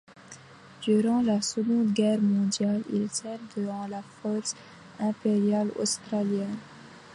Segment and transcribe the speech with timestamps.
[0.83, 4.55] Durant la Seconde Guerre mondiale, il sert dans la Force
[4.99, 6.57] impériale australienne.